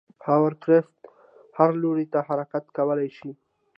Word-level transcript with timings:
هاورکرافت 0.25 0.99
هر 1.57 1.69
لوري 1.81 2.05
ته 2.13 2.19
حرکت 2.27 2.65
کولی 2.77 3.09
شي. 3.17 3.31